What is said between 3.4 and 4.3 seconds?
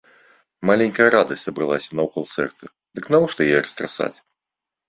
яе растрасаць?